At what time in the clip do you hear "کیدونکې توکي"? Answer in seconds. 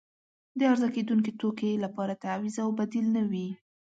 0.95-1.71